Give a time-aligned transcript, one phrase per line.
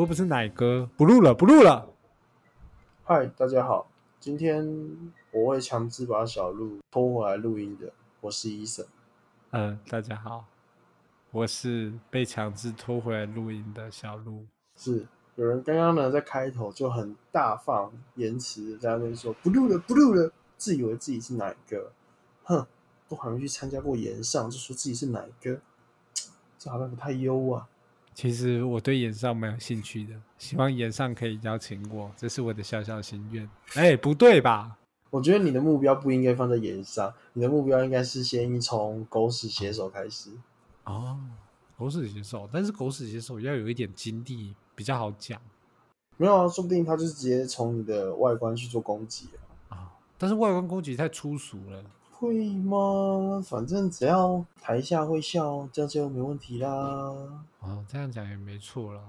[0.00, 1.86] 我又不是奶哥，不录了，不录了。
[3.04, 3.86] 嗨，大家好，
[4.18, 4.66] 今天
[5.30, 7.92] 我会强制把小鹿拖回来录音的，
[8.22, 8.82] 我是医生。
[9.50, 10.46] 嗯，大家好，
[11.30, 14.46] 我是被强制拖回来录音的小鹿。
[14.74, 21.92] 是有人刚刚呢在开头就很大放言辞的在那边说不录了，不录了，自以为自己是奶哥，
[22.44, 22.66] 哼，
[23.06, 25.60] 都还没去参加过演上，就说自己是奶哥，
[26.58, 27.68] 这好像不太优啊。
[28.20, 33.48] 其实我对演上蛮有兴趣的，希望演上可以邀请我，这是我的小小心愿。
[33.76, 34.76] 哎，不对吧？
[35.08, 40.32] 我觉得你的目标不应该放在演上，你的目标应该是先从狗屎写手开始。
[40.84, 41.18] 哦，
[41.78, 45.40] 狗屎写手，但是狗屎写手要有一点经历比较好讲。
[46.18, 49.30] 没有啊，说不定他就是直接从你的外观去做攻击
[49.70, 49.74] 啊。
[49.74, 51.82] 啊，但是外观攻击太粗俗了。
[52.12, 53.42] 会吗？
[53.42, 57.46] 反正只要台下会笑，这样就没问题啦。
[57.60, 59.02] 哦，这样讲也没错啦。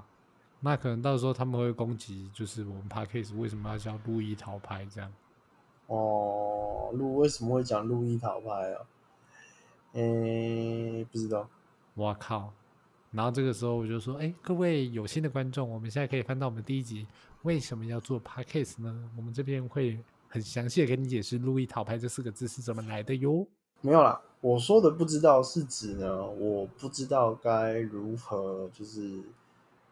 [0.59, 5.11] 那可能到时候他们会攻击，就是我们 p a c k a s e 为什么要叫路易桃牌这样？
[5.87, 8.85] 哦，路为什么会讲路易桃牌啊？
[9.93, 11.49] 诶，不知道。
[11.95, 12.53] 我靠！
[13.11, 17.05] 然后这个时候我就说，哎，各位有心的观众，我们现在可以翻到我们第一集，
[17.41, 19.11] 为什么要做 p a c k a s e 呢？
[19.17, 19.99] 我们这边会。
[20.33, 23.45] 很详细的给你解释“路易桃牌”这四个字是怎么来的哟。
[23.81, 29.21] 没有啦，我说的不知道是指呢，我不知道该如何，就是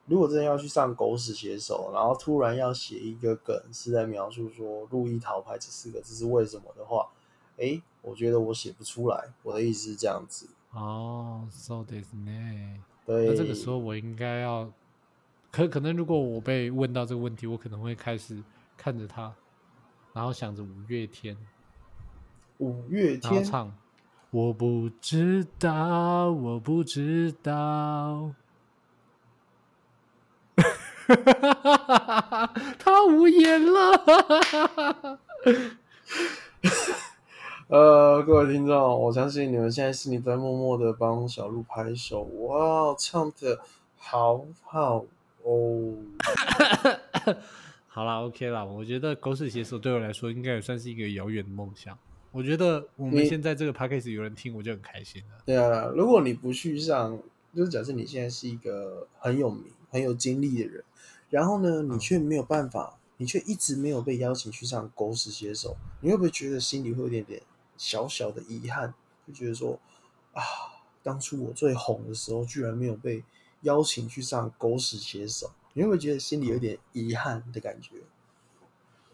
[0.05, 7.09] 如果真的要去上狗屎写手，然后突然要写一个梗是在描述说“路易桃牌”这四个字是为什么的话，
[7.57, 9.29] 哎，我觉得我写不出来。
[9.43, 10.47] 我的意思是这样子。
[10.71, 12.83] 哦，so this 呢？
[13.05, 13.27] 对。
[13.27, 14.71] 那这个时候我应该要，
[15.51, 18.43] 可可能如果我被问到这个问题，我可能会开始
[18.77, 19.33] 看着他。
[20.13, 21.37] 然后想着五月天，
[22.59, 23.73] 五月天唱，
[24.31, 28.33] 我不知道，我不知道，
[32.77, 35.19] 他无言了。
[37.69, 42.23] 呃，各位听众，我相信你们现在心里在默默的帮小鹿拍手。
[42.23, 43.57] 哇，唱的
[43.95, 45.05] 好好
[45.43, 45.93] 哦。
[47.87, 51.97] 好啦 o k 啦，我觉得狗屎写手对我来说应该也算是一个遥远的梦想。
[52.31, 55.43] 我觉得我们现在这个 p a c k a g e 有人听，我就很开心了。
[55.45, 57.19] 对啊，如果你不去上，
[57.55, 60.83] 就是假设你现在是一个很有名、很有经历的人，
[61.29, 67.41] 然后呢，你却没有办法，你却一直没有被邀请去上狗屎写手，你会不会觉得心里会有点点
[67.77, 68.93] 小小的遗憾？
[69.27, 69.79] 就觉得说
[70.33, 70.43] 啊，
[71.01, 73.23] 当初我最红的时候，居然没有被
[73.61, 75.51] 邀请去上狗屎写手。
[75.73, 77.95] 你会不会觉得心里有点遗憾的感觉？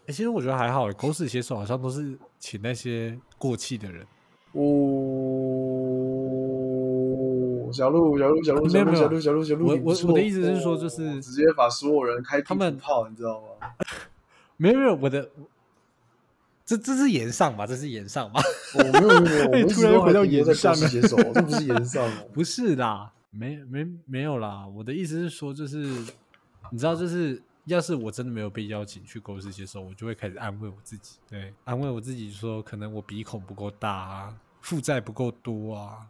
[0.06, 0.90] 哎，其实我觉得还好。
[0.92, 4.06] 狗屎写手好像都是请那些过气的人。
[4.52, 4.62] 哦，
[7.72, 9.66] 小鹿，小鹿，小鹿，小鹿，小鹿，小鹿，小鹿。
[9.66, 13.48] 我我我的意思是说，就是直接把所有人开他们炮，你知道吗？
[14.56, 15.28] 没有没有，我的
[16.64, 17.66] 这这是岩上吧？
[17.66, 18.40] 这是岩上吧？
[18.74, 22.16] 我没有没有，我 突然回到岩上写手，这不是岩上吗？
[22.32, 24.66] 不是啦，没没没有啦。
[24.74, 25.88] 我的意思是说，就是。
[26.72, 36.06] 你知道，就是要是我真的没有被邀请去狗屎写手，我就会开始安慰我自己，对，安慰我自己说，可能我鼻孔不够大啊，负债不够多啊，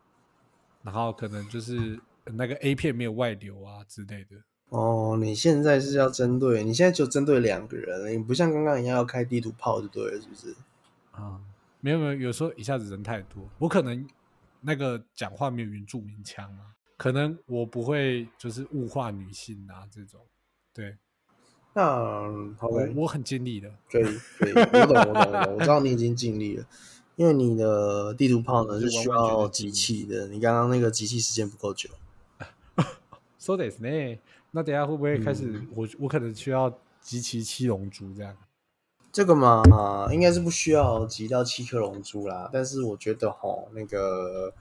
[0.83, 4.37] 然后可能就是那个 A 片没有外流啊之类的。
[4.69, 10.55] 哦，你现在是要针对，你现在就针对两个人，你不像刚刚一样要开地图炮就对了，是不是？
[11.13, 11.41] 啊，
[11.81, 14.07] 没有没有，有时候一下子人太多，我可能
[14.61, 20.21] 那个讲话没有原住民腔啊，可能我不会就是物化女性啊这种。
[20.75, 20.95] 对，
[21.77, 21.83] 那
[22.59, 24.05] 好我我很尽力的，可以
[24.39, 26.65] 可以，我懂我懂我懂，我知道你已经尽力了，
[27.17, 31.91] 因为你的地图炮呢 是需要集气的，你刚刚那个集气时间不够久。
[33.39, 34.19] So this 呢？
[34.53, 35.63] 那等下会不会开始？
[35.75, 38.35] 我我可能需要集齐七龙珠这样？
[39.13, 39.63] 这个嘛，
[40.11, 44.55] 应该是不需要集到七颗龙珠啦，但是我觉得哈，那个。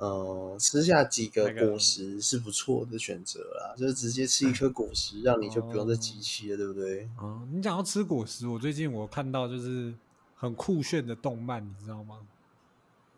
[0.00, 7.06] 呃，吃下几个果实是不错的选择啦，就是直接吃一颗果实，让你就不用再集气了，对不对？
[7.18, 9.94] 哦，你讲要吃果实，我最近我看到就是
[10.34, 12.20] 很酷炫的动漫，你知道吗？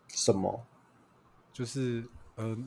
[0.09, 0.61] 什么？
[1.53, 2.03] 就是
[2.35, 2.57] 呃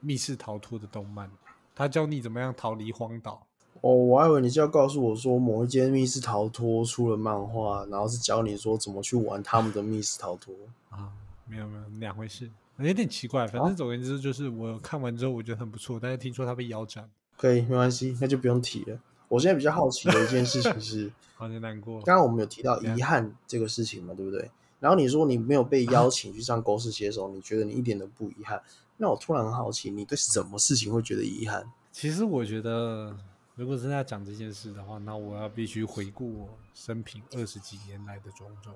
[0.00, 1.30] 密室逃脱的动漫，
[1.74, 3.46] 他教你怎么样逃离荒岛。
[3.82, 10.54] 哦，我还以为你是要告诉我说某一间密室逃脱出了漫画，然后是教你说怎么去玩他们的密室逃脱
[10.88, 11.12] 啊？
[11.48, 12.50] 没有没有，两回事。
[12.78, 17.08] 有点奇怪，反正总而言之就是我看完之后我觉得很不错，但是听说他被腰斩。
[17.36, 18.98] 可以，没关系，那就不用提了。
[19.28, 22.00] 我现在比较好奇的一件事情是， 好像难过。
[22.02, 24.50] 刚刚我们有提到遗憾这个事情嘛，对不对？
[24.78, 28.62] 然后你说你没有被 邀请去上狗屎写手，你觉得你一点都不遗憾？
[28.98, 31.64] 那我突然很好奇，你对什么事情会觉得遗憾？
[31.92, 33.16] 其实我觉得
[33.54, 38.74] 如果是要讲这件事的话，那我要必须回顾我生平二十几年来的种种。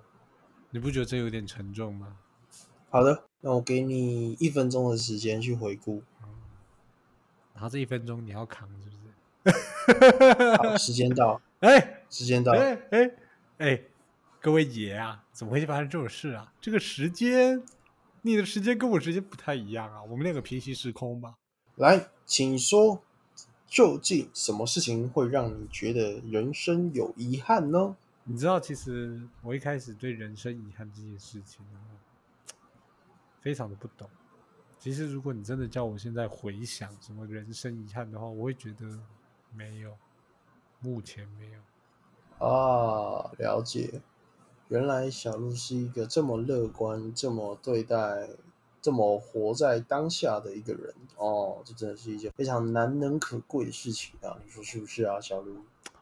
[0.70, 2.16] 你不觉得这有点沉重吗？
[2.92, 6.02] 好的，那我给你一分钟的时间去回顾。
[7.54, 10.56] 然后这一分钟你要扛，是不是？
[10.58, 13.10] 好，时间到，哎，时间到，哎哎
[13.58, 13.80] 哎，
[14.40, 16.52] 各位爷啊，怎么会发生这种事啊？
[16.60, 17.62] 这个时间，
[18.22, 21.36] 你的时间跟我时间不太一样啊，我们两个平行时空吧？
[21.76, 23.00] 来，请说，
[23.68, 27.94] 究竟什么事情会让你觉得人生有遗憾呢？
[28.24, 31.78] 你知道，其实我一开始对人生遗憾这件事情啊，
[33.40, 34.08] 非常的不懂。
[34.78, 38.98] 其实，如果你真的叫我现在回想什么人生遗憾的话，我会觉得
[39.54, 39.94] 没有，
[40.80, 42.46] 目前没有。
[42.46, 44.00] 啊，了解。
[44.68, 48.30] 原来小鹿是一个这么乐观、这么对待、
[48.80, 51.60] 这么活在当下的一个人哦。
[51.64, 54.38] 这真的是一件非常难能可贵的事情啊！
[54.44, 55.56] 你说是不是啊，小鹿？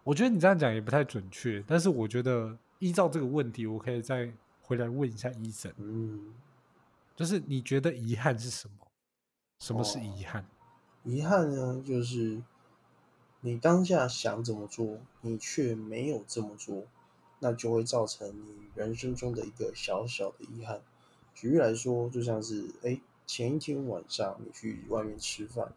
[0.05, 4.33] 我觉得你这样讲也不太准确，但是我觉得依照这个问题，我可以再
[4.63, 5.73] 回来问一下医生。
[5.79, 6.33] 嗯，
[7.19, 8.87] 就是你觉得遗憾是什么？
[9.59, 10.47] 什么是遗憾？
[11.03, 12.41] 遗憾呢，就是
[13.41, 16.85] 你当下想怎么做，你却没有这么做，
[17.41, 20.81] 那就会造成你人生中的一个小小的遗憾。
[21.35, 25.73] 举例来说，就像是哎，前一天晚上你去外面吃饭，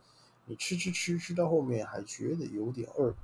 [0.45, 3.15] 你吃吃吃吃到后面还觉得有点饿，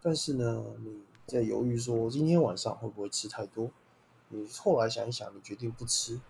[0.00, 3.68] 但是呢，你在犹豫说今天晚上会不会吃太多？
[4.28, 6.20] 你后来想一想，你决定不吃。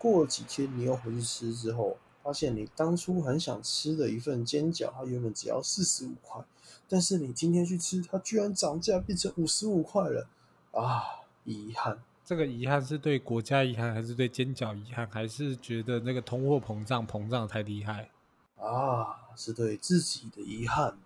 [0.00, 1.98] 过了几天，你又回去吃之后。
[2.22, 6.44] 发现你当初很想吃的一份煎饺，它原本只要四十五块，
[6.86, 10.28] 但是你今天去吃，它居然涨价变成五十五块了，
[10.72, 11.98] 啊，遗憾。
[12.22, 18.10] 这个遗憾是对国家遗憾，还是对煎饺遗憾，还是觉得那个通货膨胀膨胀太厉害？
[18.58, 20.98] 啊，是对自己的遗憾。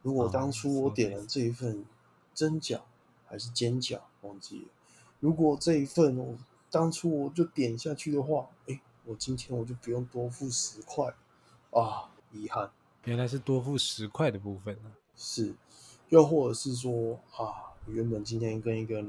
[0.00, 1.84] 如果当初我点了这一份
[2.34, 2.80] 蒸饺
[3.26, 4.68] 还是煎饺，忘记了。
[5.20, 6.38] 如果这一份我
[6.72, 8.80] 当初我就点下去的话，哎。
[9.04, 11.12] 我今天我就不用多付十块
[11.72, 12.70] 啊，遗憾，
[13.02, 14.92] 原来是多付十块的部分呢。
[15.16, 15.56] 是，
[16.10, 19.04] 又或者是说啊，原本今天跟一个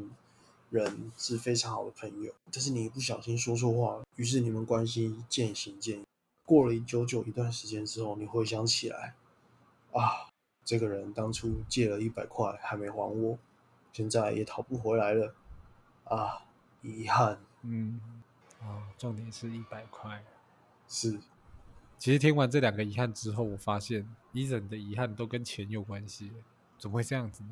[0.72, 6.06] 人是非常好的朋友，但是你不小心说错话，于是你们关系渐行渐远。
[6.44, 9.14] 过了久久一段时间之后，你回想起来，
[9.92, 10.28] 啊，
[10.66, 13.38] 这个人当初借了一百块还没还我，
[13.92, 15.36] 现在也讨不回来了，
[16.06, 16.48] 啊，
[16.82, 18.00] 遗憾，嗯。
[18.62, 20.24] 哦，重点是一百块，
[20.88, 21.20] 是。
[21.98, 26.32] 其实听完这两个遗憾之后，我发现伊人的遗憾都跟钱有关系，
[26.78, 27.50] 怎么会这样子呢？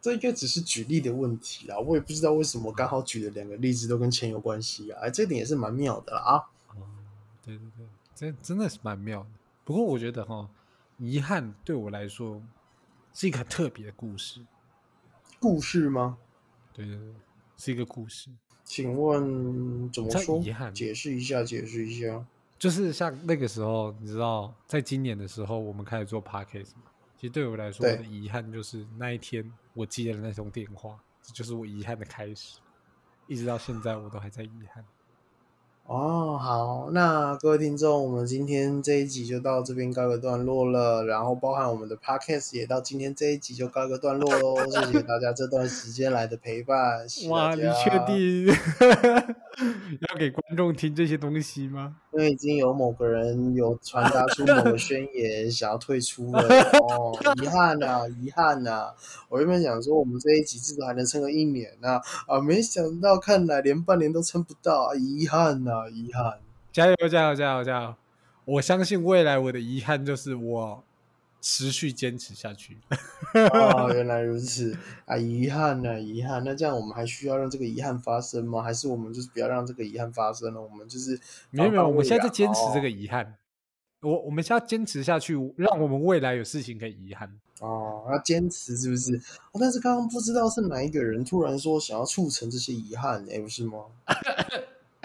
[0.00, 6.36] 这应该只是举例的问题啦，我也不知道为什么刚好举的两个例子都跟钱有关系啊，哎，这点也是蛮妙的啊。
[6.76, 6.86] 哦，
[7.42, 9.30] 对对对，这真的是蛮妙的。
[9.64, 10.48] 不过我觉得哈，
[10.98, 12.40] 遗憾对我来说
[13.12, 14.46] 是一个很特别的故事。
[15.40, 16.18] 故事吗？
[16.72, 17.14] 对对对，
[17.56, 18.30] 是一个故事。
[18.66, 20.42] 请问怎么说？
[20.74, 22.26] 解释一下，解释一下。
[22.58, 26.82] 就是像那个时候，你知道，在今年的时候，我们开始做 podcast 嘛。
[27.16, 32.58] 其实对我来说，我的遗憾就是那一天我接了那通电话，这就是我遗憾的开始。
[33.26, 34.84] 一直到现在，我都还在遗憾。
[35.88, 47.06] 哦，好，那各位听众，我们今天这一集就到这边告一个段落了，然后包含我们的 podcast 也到今天这一集就告一个段落喽，谢谢大家这段时间来的陪伴。
[47.28, 48.52] 哇，你确定
[50.08, 51.96] 要给观众听这些东西吗？
[52.12, 56.40] 因为已经有某个人有传达出某个宣言，想要退出了
[56.80, 58.92] 哦，遗憾呐，遗憾呐！
[59.28, 66.38] 我原本想说我们这一集至少还能撑个一年呐，啊，没想到看来连半年都撑不到，遗憾呐，遗憾！
[66.72, 67.94] 加油，加油，加油，加油！
[68.44, 70.84] 我相信未来我的遗憾就是我。
[71.48, 72.76] 持续坚持下去。
[73.52, 75.16] 哦，原来如此啊！
[75.16, 76.42] 遗憾呢，遗憾。
[76.44, 78.60] 那这样我们还需要让这个遗憾发生吗？
[78.60, 80.60] 还是我们就是不要让这个遗憾发生了？
[80.60, 81.16] 我们就是
[81.50, 83.36] 没有没有，我们现在在坚持这个遗憾。
[84.00, 87.32] 我我们现在坚持下去，让我们未来有事情可以遗憾。
[87.60, 89.20] 哦，要坚持是不是？
[89.60, 93.84] 但是刚刚不知道是哪一个人突然说想要促成这些遗憾，哎，不是吗？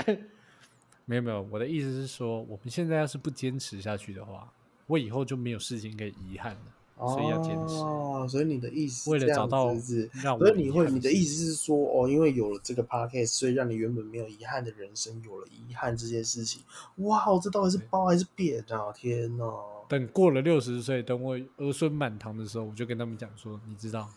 [1.06, 4.52] 没有没有，我的意思是说，我们现在要是不坚持下去的话。
[4.92, 7.76] 我以后就没有事情可以遗憾了，所以要坚持。
[7.76, 16.62] 哦，所以你的意思为了找到是，所以你会你的意思是说，哦，因为有了这个 podcast，所以让你原本没有遗憾的人生有了遗憾这件事情。
[16.98, 18.92] 哇，这到底是包还是扁啊？
[18.94, 19.46] 天哪！
[19.88, 24.10] 等过了六十岁，等我儿孙满堂的时候，我就跟他们讲说，你知道，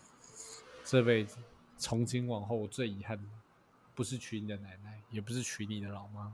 [0.83, 1.37] 这辈子
[1.77, 3.23] 从今往后，我最遗憾的
[3.93, 6.31] 不是娶你的奶奶，也不是娶你的老妈，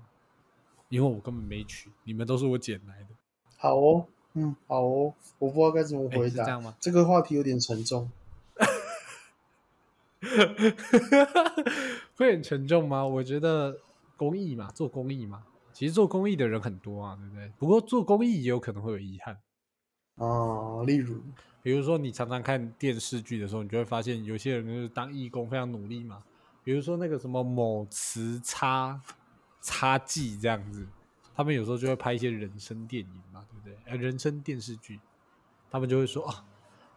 [0.90, 3.10] 因为我根本没娶，你们都是我捡来的。
[3.58, 4.08] 好哦。
[4.34, 6.30] 嗯，好哦，我不知道该怎么哎回答。
[6.30, 6.76] 是这样吗？
[6.80, 8.10] 这个话题有点沉重。
[12.16, 13.06] 会很沉重吗？
[13.06, 13.78] 我觉得
[14.16, 17.52] 公益嘛，做公益嘛，其实做公益的人很多啊，对不对？
[17.58, 19.36] 不过做公益也有可能会有遗憾，
[20.18, 21.20] 啊，例如，
[21.64, 26.24] 比如说你常常看电视剧的时候，你就会发现有些人就是当义工非常努力嘛，
[26.64, 29.02] 比如说那个什么某词差
[29.62, 30.86] 差记这样子，
[31.36, 33.78] 他们有时候就会拍一些人生电影嘛，对不对？
[33.86, 35.00] 呃，人生电视剧，
[35.70, 36.46] 他们就会说啊，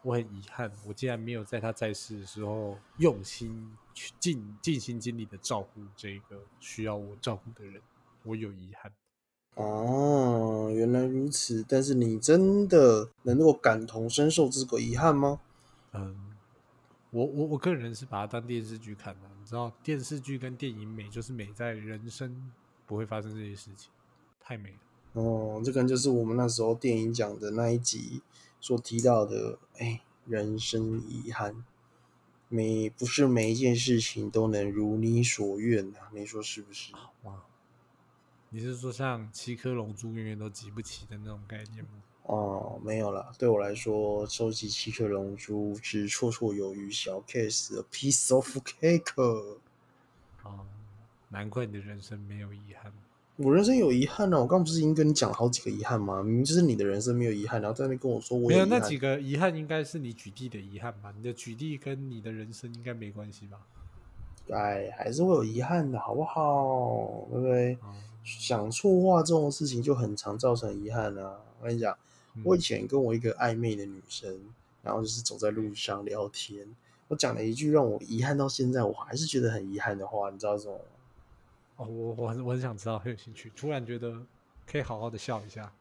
[0.02, 7.80] 我很遗憾，我竟然没有在他在世的时候用心去尽尽心尽力的照顾这个需要我照顾的人，
[8.22, 8.92] 我有遗憾。
[9.54, 11.64] 哦，原来如此。
[11.68, 15.40] 但是你真的能够感同身受这个遗憾吗？
[15.92, 16.34] 嗯，
[17.10, 22.50] 我我我个人是把它当电视剧看的，你知道，电视剧跟电影美就是美在人生
[22.84, 23.92] 不会发生这些事情，
[24.44, 24.76] 太美了。
[25.14, 28.20] 哦，这可能就是我们那时候电影讲的那一集
[28.60, 31.64] 所提到的，哎，人生遗憾，
[32.48, 36.92] 每不是每一件事情都能如你所愿啊，你说是不是？
[37.22, 37.42] 哇，
[38.50, 41.90] 你是说像七颗龙珠永远都集不齐的那种概念吗？
[42.24, 49.58] 哦，没有啦，对我来说，收集七颗龙珠是绰绰有余，小 case，a piece of cake。
[50.42, 50.66] 哦，
[51.28, 52.92] 难怪你的人生没有遗憾。
[53.36, 56.22] 我人生有遗憾呢、我刚不是已经跟你讲了好几个遗憾吗？
[56.22, 58.64] 明明就是你的人生没有遗憾，然后在那边跟我说我没有。
[58.64, 61.12] 那几个遗憾，应该是你举例的遗憾吧？
[61.16, 63.58] 你的举例跟你的人生应该没关系吧？
[64.50, 67.26] 哎，还是会有遗憾的，好不好？
[67.32, 67.72] 对不对？
[67.82, 67.90] 啊，
[68.46, 71.40] 讲错话这种事情就很常造成遗憾啊。
[71.60, 71.96] 我跟你讲，
[72.36, 74.38] 嗯我以前跟我一个暧昧的女生，
[74.80, 76.68] 然后就是走在路上聊天，
[77.08, 80.84] 我讲了一句让我遗憾到现在，我还是觉得很遗憾的话，你知道什么吗？
[81.76, 83.50] 哦，我我很我很想知道，很有兴趣。
[83.56, 84.24] 突然觉得
[84.70, 85.72] 可以好好的笑一下。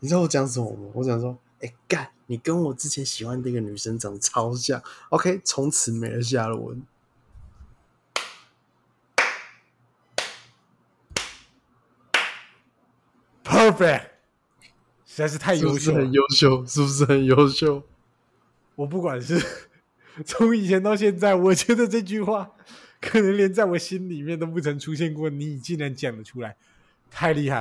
[0.00, 0.90] 你知道我讲什么吗？
[0.94, 4.82] 我想说，哎、干，你跟我之前喜欢的一个女生长得超像。
[5.10, 6.82] OK，从此没了下文。
[13.44, 14.10] Perfect，
[15.04, 16.64] 实在是太优秀很优秀？
[16.64, 17.82] 是不是很优秀？
[18.76, 19.44] 我不管是
[20.24, 22.52] 从以前到现在，我觉得这句话
[23.00, 26.56] 可能连在我心里面都不曾出现过，你竟然讲得出来，
[27.10, 27.60] 太厉害！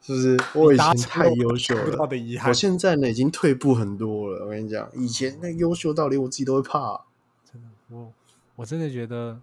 [0.00, 0.38] 是不是？
[0.54, 2.52] 我以达前太优秀达不到了，的遗憾我。
[2.54, 4.44] 现在呢已经退步很多了。
[4.44, 7.00] 我跟你讲，以前那优秀到连我自己都会怕。
[7.50, 8.12] 真的，我
[8.56, 9.40] 我真的觉得，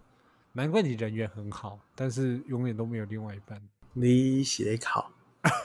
[0.53, 3.59] 难怪你人缘很好，但是永远都没有另外一半。
[3.93, 5.11] 你写考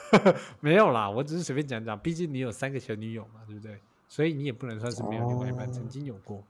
[0.60, 3.78] 没有啦，我只是随便讲讲，毕竟你有三个前女友嘛，对不对？
[4.08, 6.42] 所以你也不能算是没有另外一半，哦曾经有过。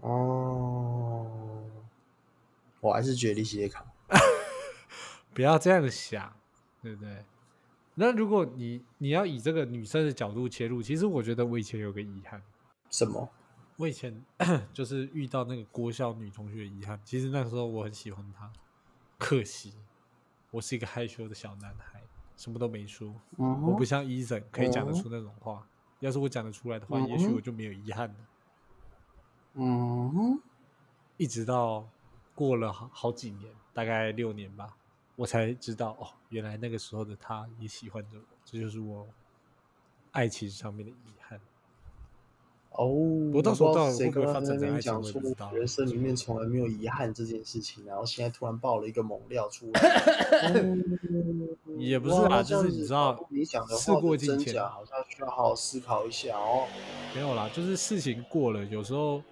[0.00, 1.41] 哦，
[2.82, 3.82] 我还是觉得你写卡。
[5.32, 6.36] 不要这样想，
[6.82, 7.24] 对不对？
[7.94, 12.42] 那如果你你要以这个女生的角度切入，其实我觉得我以前有个遗憾，
[12.90, 13.28] 什么？
[13.76, 14.22] 我以前
[14.74, 17.00] 就是遇到那个郭校女同学的遗憾。
[17.04, 18.50] 其实那时候我很喜欢她，
[19.16, 19.72] 可惜
[20.50, 22.02] 我是一个害羞的小男孩，
[22.36, 23.14] 什么都没说。
[23.38, 25.66] 嗯，我不像医生可以讲得哦出那种话，
[26.00, 28.14] 要是我讲得出来的话，嗯也许我就没有遗憾了。
[29.54, 30.40] 嗯，
[31.16, 31.88] 一直到
[32.34, 34.76] 过了好好几年，大概六年吧，
[35.16, 39.06] 我才知道哦，原来那个时候的他也喜欢着我，这就是我
[40.12, 41.40] 爱情上面的遗憾。
[42.70, 42.86] 哦，
[43.34, 45.20] 我到时候到那边展成爱情讲说
[45.52, 49.80] 人生里面从来没有遗憾这件事情，然后现在突然爆了一个猛料出来。
[50.54, 50.98] 嗯
[51.78, 56.66] 也不是哇啦就是你知道你讲的事话的真过境迁假好像需要好好思考一下哦。
[57.14, 59.22] 没有啦，就是事情过了，有时候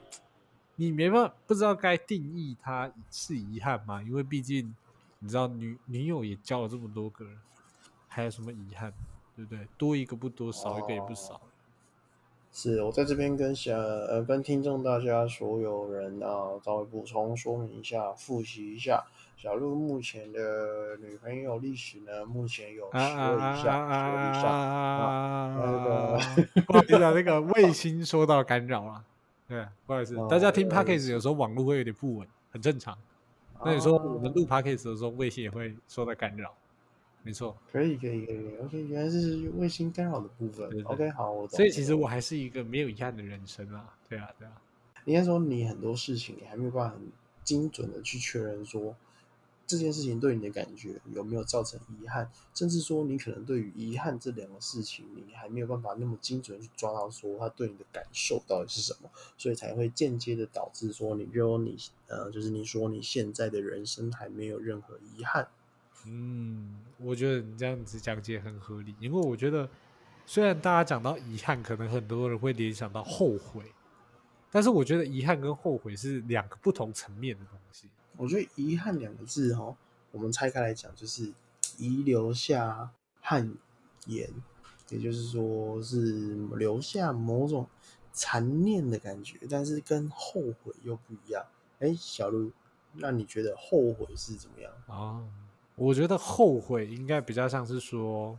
[0.81, 4.03] 你没办法不知道该定义它是遗憾吗？
[4.03, 4.75] 因为毕竟
[5.19, 7.37] 你知道女女友也交了这么多个人，
[8.09, 8.91] 还有什么遗憾，
[9.37, 9.69] 对不对？
[9.77, 11.39] 多一个不多，少一个也不少。
[12.51, 19.05] 是我在这边跟小呃跟听众大家所有人啊稍微补充说明一下，复习一下。
[19.37, 24.45] 小鹿目前的女朋友历史呢，目前有十位以上，十位以上。
[24.45, 25.57] 啊！
[25.63, 26.19] 那个
[26.63, 29.05] 不好意思啊，那个卫星受到干扰了。
[29.51, 32.97] 对，不好意思，大家听哦 podcast 有时候网络会有点不稳，很正常。
[33.65, 36.55] 那你说我们录 podcast 的时候，卫星也会受到干扰，
[37.25, 37.57] 没错。
[37.73, 40.71] 可以可以可以，OK，原来是卫星干扰的部分。
[40.71, 41.57] 对对 OK，好，我懂。
[41.57, 43.93] 所以其实我还是一个没有遗憾的人生啊。
[44.09, 44.53] 对啊，对啊。
[45.05, 47.11] 应该说你很多事情你还没有办法很
[47.43, 48.95] 精准的去确认说
[49.71, 59.09] 这件事情对你的感觉有没有造成遗憾，甚至说你可能对于遗憾这两个事情，你还没有办法那么精准去抓到说他对你的感受到底是什么，
[59.39, 61.77] 所以才会间接的导致说你就你
[62.09, 65.47] 呃，就是你说你现在的人生还没有任何遗憾。
[66.07, 69.69] 嗯，我觉得你这样子讲解很合理，因为我觉得
[70.27, 73.65] 虽然大家讲到遗憾，可能很多人会联想到后悔，
[74.51, 77.89] 但是我觉得遗憾跟后悔是两个不同层面的东西。
[78.21, 79.75] 我觉得“遗憾”两个字，哈，
[80.13, 81.33] 我们拆开来讲，就是
[81.79, 82.91] 遗留下
[83.23, 83.51] 憾
[84.05, 84.29] 言，
[84.91, 87.67] 也就是说是留下某种
[88.13, 91.43] 残念的感觉，但是跟后悔又不一样。
[91.79, 92.53] 哎，小鹿，
[92.93, 95.25] 那你觉得后悔是怎么样啊？
[95.77, 98.39] 我觉得后悔应该比较像是说，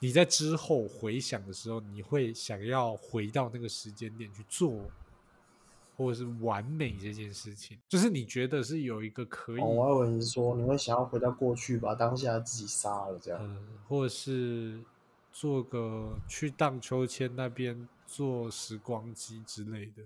[0.00, 4.90] 你在之后回想的时候，你会想要回到那个时间点去做。
[5.96, 13.58] 或者是完美这件事情，就是你觉得是有一个可以，我还以为你说你会想要回到过去，把当下自己杀了这样，嗯，
[13.88, 14.80] 或者是
[15.32, 20.02] 做个去荡秋千那边做时光机之类的。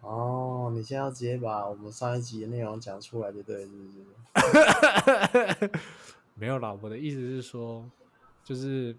[0.00, 3.88] 哦，你现在要直接把我们上一集的内容讲出来，就对，是不
[5.62, 5.70] 是？
[6.34, 7.88] 没有啦，我的意思是说，
[8.42, 8.96] 就是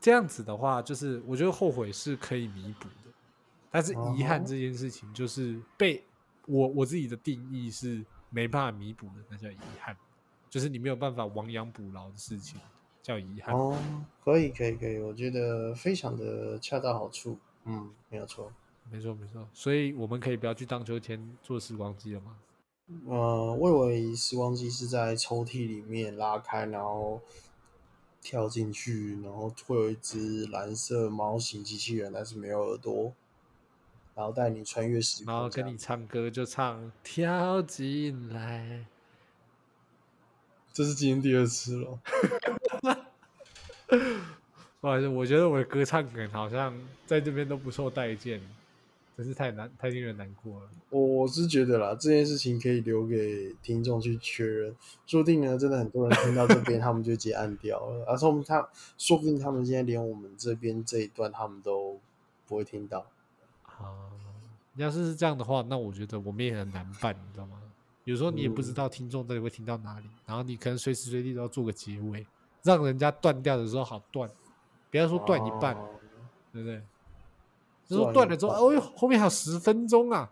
[0.00, 3.03] 这样子的话，就是我觉得后悔是可以弥补的。
[3.74, 6.00] 但是遗憾这件事情，就是被
[6.46, 9.96] 我我自己的定义是没办法弥补的，那叫遗憾，
[10.48, 12.60] 就是你没有办法亡羊补牢的事情，
[13.02, 13.52] 叫遗憾。
[13.52, 13.76] 哦，
[14.24, 17.36] 可以可以可以，我觉得非常的恰到好处。
[17.64, 18.52] 嗯，没有错，
[18.92, 19.44] 没错没错。
[19.52, 22.36] 所以我们可以不要去荡秋千做时光机了吗？
[23.08, 27.20] 呃，我以为时光机是在抽屉里面拉开，然后
[28.22, 33.12] 跳进去，然后会有一只蓝色猫型机器人，但是没有耳朵。
[34.14, 38.86] 然后带你穿越时空，然后跟你唱歌，就唱跳进来。
[40.72, 41.98] 这是今天第二次了。
[44.80, 48.40] 不好意思，我觉得我的歌唱梗好像在这边都不受待见，
[49.16, 50.68] 真是太难，太令人难过了。
[50.90, 58.04] 我是觉得啦，这件事情可以留给听众去确认，说不定呢，真的很多人听到这边，他们就直接按掉了。
[58.06, 61.98] 而且我们他说不定他们现在连我们这边这一段他们都
[62.46, 63.06] 不会听到。
[63.84, 64.10] 啊，
[64.76, 67.60] 要是是这样的话，那我觉得我们也很难办，你知道吗？
[68.04, 72.26] 有时候你也不知道听众到底会听到哪里，然后你可能随时随地都要做个结尾，
[72.62, 74.28] 让人家断掉的时候好断，
[74.90, 75.74] 不要说断一半，
[76.52, 76.82] 对不对？
[77.86, 80.30] 就说断了之后，哦呦，后面还有十分钟啊，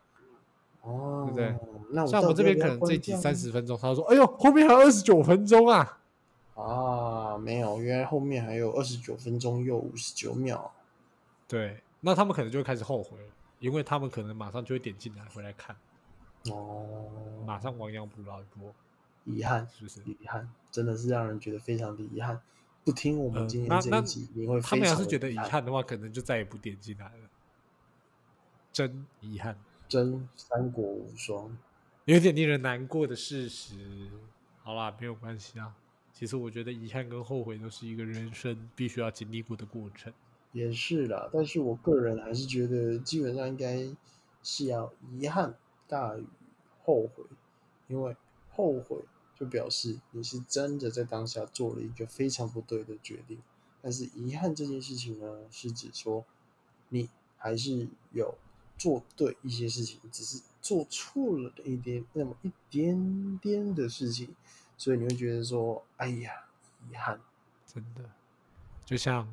[0.83, 1.57] 哦，对不对？
[1.91, 5.99] 那像我们这边可能这集三十分钟，他说，哎呦，后面还有二十九分钟啊，
[6.55, 10.71] 啊，没有，原来后面还有二十九分钟又五十九秒，
[11.49, 11.81] 对。
[12.05, 15.77] 那他们可能就会开始后悔了，因为他们可能马上就会点进来回来看，
[16.51, 17.09] 哦，
[17.46, 18.75] 马上亡羊补牢一波，
[19.25, 20.01] 遗憾是不是？
[20.03, 22.40] 遗憾真的是让人觉得非常的遗憾。
[22.85, 27.31] 不听我们今天这一集，你会他们要是觉得遗憾的话，可能就再也不点进来了。
[28.72, 29.57] 真遗憾，
[29.88, 31.57] 真三国无双，
[32.07, 34.11] 有点令人难过的事实。
[34.64, 35.72] 好啦，没有关系啊。
[36.12, 40.12] 其实我觉得遗憾跟后悔都是一个人生必须要经历过的过程。
[40.53, 43.88] 也是啦，但是我个人还是觉得，基本上应该
[44.43, 45.55] 是要遗憾
[45.88, 46.27] 大于
[46.85, 47.25] 后悔，
[47.88, 48.15] 因为
[48.51, 48.99] 后悔
[49.35, 53.41] 就表示你是真的在当下做了一个非常不对的决定，
[53.81, 56.23] 但是遗憾这件事情呢，是指说
[56.91, 58.35] 你还是有
[58.77, 64.37] 做对一些事情，只是做错了一点那么一点点的事情，
[64.77, 66.31] 所以你会觉得说，哎呀，
[66.91, 67.19] 遗憾，
[67.67, 68.11] 真的，
[68.85, 69.27] 就像。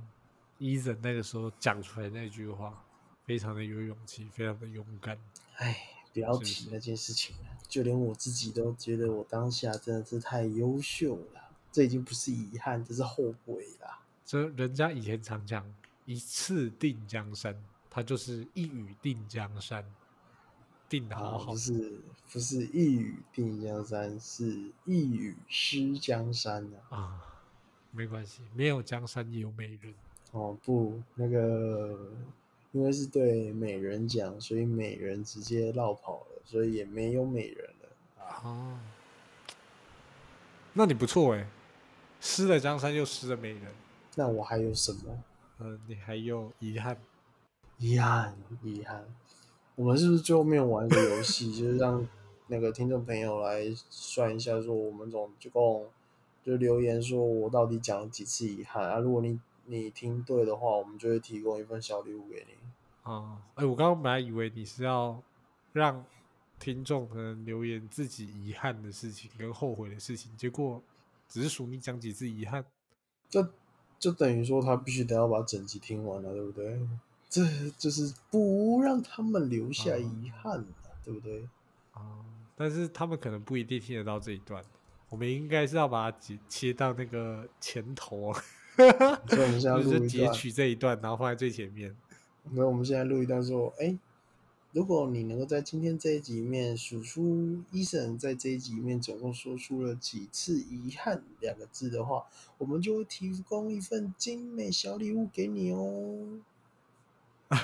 [0.60, 2.86] 伊森那个时候讲出来那句话，
[3.24, 5.18] 非常的有勇气，非常的勇敢。
[5.56, 5.76] 哎，
[6.14, 11.42] 不要提那件事情了，就连我自己都觉得我当下真的是太优秀了。
[11.72, 14.00] 这已经不是遗憾，这是后悔了。
[14.26, 15.66] 这人家以前常讲
[16.06, 17.56] “一次定江山”，
[17.90, 19.86] 他就是一语定江山，
[20.90, 21.52] 定的好好。
[21.52, 26.98] 不是不是一语定江山，是一语失江山啊！
[26.98, 27.22] 啊，
[27.92, 29.94] 没关系，没有江山也有美人。
[30.32, 31.98] 哦不，那个
[32.72, 37.90] 因为是对美人讲，所以美人直接绕跑了，所以也没有美人了。
[38.44, 38.78] 哦，
[40.74, 41.48] 那你不错哎，
[42.22, 43.64] 失了江山又失了美人。
[44.16, 45.24] 那我还有什么？
[45.58, 46.96] 呃，你还有遗憾？
[47.78, 49.04] 遗憾，遗憾。
[49.76, 52.08] 我们是不是最后面玩一个游戏， 就是让
[52.48, 55.88] 那个听众朋友来算一下，说我们总共
[56.44, 59.00] 就留言说我到底讲了几次遗憾啊？
[59.00, 59.40] 如果你
[59.70, 62.54] 你听对的话，我们就会提供一份小礼物给你。
[63.04, 65.22] 啊，哎，我刚刚本来以为你是要
[65.74, 66.04] 让
[66.58, 70.82] 听众可能留言自己遗憾的事情跟后悔的事情，结果
[71.28, 72.66] 只是数你讲几次遗憾，
[73.30, 73.48] 这
[74.00, 76.80] 就等于说他必须得要把整集听完了，对不对？
[77.30, 77.46] 这
[77.78, 80.66] 就是不让他们留下遗憾
[81.06, 81.48] 对不对？
[81.94, 84.64] 啊，但是他们可能不一定听得到这一段，
[85.10, 88.34] 我们应该是要把它切切到那个前头。
[89.28, 91.96] 所以我们现在就是录一段，截取这一段，然后放在最前面。
[92.52, 93.98] 那我们现在录一段说，哎，
[94.72, 102.26] 如果你能够在今天这一集里面数出医生在这一集里面总共说出了几次“遗憾”两个字的话，
[102.58, 106.40] 我们就会提供一份精美小礼物给你哦。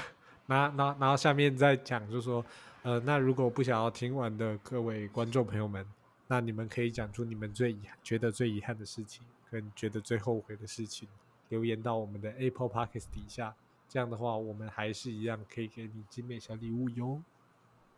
[0.48, 2.46] 那那然后下面再讲，就说，
[2.84, 5.86] 呃，那如果不想要听完的各位观众朋友们，
[6.28, 9.24] 那你们可以讲出你们最遗憾、觉得最遗憾的事情，
[9.56, 11.08] 跟觉得最后悔的事情，
[11.48, 13.56] 留言到我们的 Apple Podcast 底下。
[13.88, 17.22] 这样的话，我们还是一样可以给你精美小礼物哟。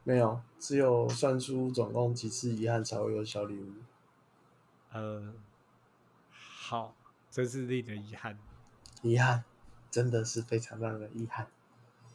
[0.04, 3.74] 没有，只有算出总共几次遗憾才会有小礼物。
[4.91, 5.34] 呃，
[6.30, 6.93] 好，
[7.32, 8.38] 真是令人遗憾。
[9.02, 9.43] 遗憾，
[9.89, 11.48] 真的是非常让人遗憾。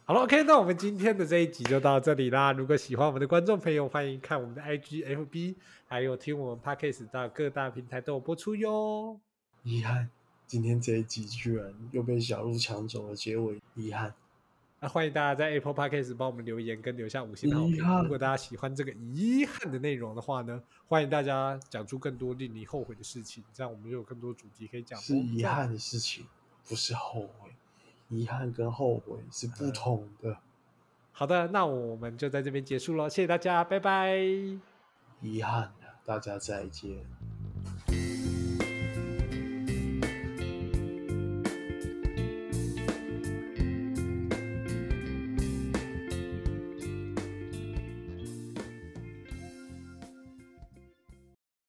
[0.05, 2.53] 好了，OK，那我们今天的这一集就到这里啦。
[2.53, 5.55] 如果喜欢我们的观众朋友，欢迎看我们的 IG、FB，
[5.87, 9.19] 还有听我们 Podcast 到各大平台都有播出哟。
[9.63, 10.09] 遗憾，
[10.45, 14.13] 今天这一集居然又被小鹿抢走了结尾，遗憾。
[14.81, 17.77] 那欢迎大家在 Apple Podcast 帮我们留言跟留下五星好评。
[18.03, 24.99] 如果大家喜欢这个遗憾的内容的话呢，欢迎大家讲出更多令你后悔的事情，这样我们就有更多主题可以讲。
[24.99, 26.25] 是遗憾的事情，
[26.67, 27.51] 不是后悔。
[28.09, 30.37] 遗憾跟后悔是不同的。
[31.13, 34.17] 好的，那我们就在这边结束了，谢谢大家，拜拜。
[35.21, 37.05] 遗憾的，大家再见。